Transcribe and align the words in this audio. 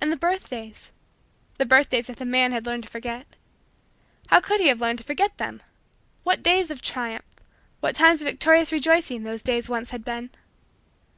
And 0.00 0.10
the 0.10 0.16
birthdays 0.16 0.88
the 1.58 1.66
birthdays 1.66 2.06
that 2.06 2.16
the 2.16 2.24
man 2.24 2.50
had 2.50 2.64
learned 2.64 2.84
to 2.84 2.88
forget 2.88 3.26
how 4.28 4.40
could 4.40 4.58
he 4.58 4.68
have 4.68 4.80
learned 4.80 5.00
to 5.00 5.04
forget 5.04 5.36
them! 5.36 5.60
What 6.24 6.42
days 6.42 6.70
of 6.70 6.80
triumph 6.80 7.26
what 7.80 7.94
times 7.94 8.22
of 8.22 8.28
victorious 8.28 8.72
rejoicing 8.72 9.22
those 9.22 9.42
days 9.42 9.68
once 9.68 9.90
had 9.90 10.02
been! 10.02 10.30